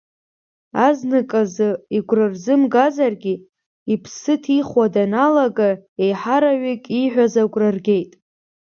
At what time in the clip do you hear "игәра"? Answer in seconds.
1.97-2.25